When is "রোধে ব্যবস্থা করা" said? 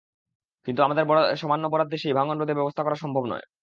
2.37-2.97